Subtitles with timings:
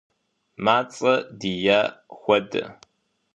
[0.63, 1.79] Мацӏэ дия
[2.19, 2.63] хуэдэ.